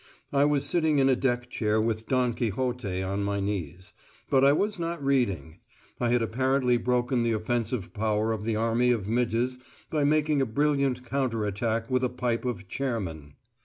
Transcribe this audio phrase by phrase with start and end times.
[0.33, 3.93] I was sitting in a deck chair with Don Quixote on my knees;
[4.31, 5.59] but I was not reading.
[5.99, 9.59] I had apparently broken the offensive power of the army of midges
[9.91, 13.35] by making a brilliant counter attack with a pipe of Chairman.